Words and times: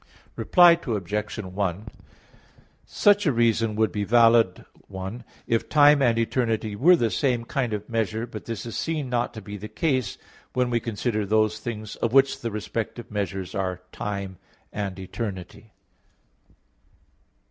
Reply 0.35 0.79
Obj. 0.83 1.37
1: 1.37 1.85
Such 2.87 3.25
a 3.27 3.31
reason 3.31 3.75
would 3.75 3.91
be 3.91 4.01
a 4.01 4.05
valid 4.07 4.65
one 4.87 5.23
if 5.45 5.69
time 5.69 6.01
and 6.01 6.17
eternity 6.17 6.75
were 6.75 6.95
the 6.95 7.11
same 7.11 7.45
kind 7.45 7.71
of 7.71 7.87
measure; 7.87 8.25
but 8.25 8.45
this 8.45 8.65
is 8.65 8.75
seen 8.75 9.11
not 9.11 9.31
to 9.35 9.43
be 9.43 9.57
the 9.57 9.69
case 9.69 10.17
when 10.53 10.71
we 10.71 10.79
consider 10.79 11.23
those 11.23 11.59
things 11.59 11.97
of 11.97 12.13
which 12.13 12.39
the 12.41 12.49
respective 12.49 13.11
measures 13.11 13.53
are 13.53 13.83
time 13.91 14.39
and 14.73 14.97
eternity. 14.97 15.71